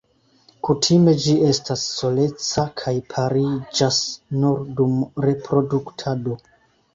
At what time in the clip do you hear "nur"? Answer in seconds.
4.41-4.65